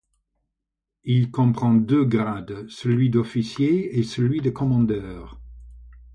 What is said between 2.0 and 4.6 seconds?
grades, celui d'officier et celui de